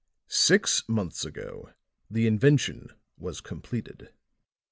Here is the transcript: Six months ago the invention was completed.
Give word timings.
Six 0.29 0.83
months 0.89 1.25
ago 1.25 1.73
the 2.09 2.25
invention 2.25 2.89
was 3.19 3.39
completed. 3.39 4.11